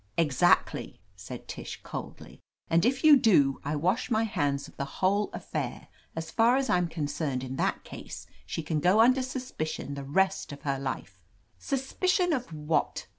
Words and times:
"Exactly," 0.17 0.99
said 1.15 1.47
Tish, 1.47 1.79
coldly. 1.83 2.39
"And 2.71 2.85
if 2.85 3.03
you 3.03 3.17
do, 3.17 3.61
I 3.63 3.75
wash 3.75 4.09
my 4.09 4.23
hands 4.23 4.67
of 4.67 4.75
the 4.75 4.83
whole 4.97 5.29
affair. 5.31 5.89
As 6.15 6.31
far 6.31 6.55
as 6.57 6.71
I'm 6.71 6.87
concerned 6.87 7.43
in 7.43 7.55
that 7.57 7.83
case, 7.83 8.25
she 8.47 8.63
can 8.63 8.79
go 8.79 8.99
under 8.99 9.21
suspicion 9.21 9.93
the 9.93 10.03
rest 10.03 10.51
of 10.51 10.63
her 10.63 10.79
life." 10.79 11.21
"Suspicion 11.59 12.33
of 12.33 12.51
what?" 12.51 13.05